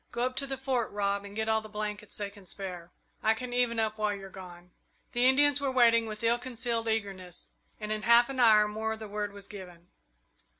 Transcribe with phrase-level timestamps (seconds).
[0.11, 3.35] Go up to the Fort, Rob, and get all the blankets they can spare I
[3.35, 4.71] can even up while you're gone."
[5.11, 9.07] The Indians were waiting with ill concealed eagerness, and in half an hour more the
[9.07, 9.89] word was given.